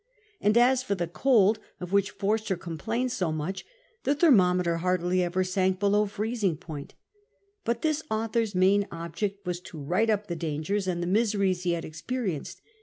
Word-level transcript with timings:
And 0.39 0.57
as 0.57 0.81
for 0.81 0.95
the 0.95 1.05
cold 1.05 1.59
of 1.79 1.93
which 1.93 2.09
Forster 2.09 2.57
com 2.57 2.79
plains 2.79 3.13
so 3.13 3.31
much, 3.31 3.63
the 4.03 4.15
thermometer 4.15 4.77
hardly 4.77 5.21
ever 5.21 5.43
sank 5.43 5.79
below 5.79 6.07
freezing 6.07 6.57
point 6.57 6.95
But 7.65 7.83
this 7.83 8.01
author's 8.09 8.55
main 8.55 8.87
object 8.91 9.45
was 9.45 9.59
to 9.59 9.77
write 9.79 10.09
up 10.09 10.25
the 10.25 10.35
dangers 10.35 10.87
and 10.87 11.03
the 11.03 11.05
miseries 11.05 11.61
he 11.61 11.73
had 11.73 11.83
experi 11.83 12.33
enced. 12.39 12.61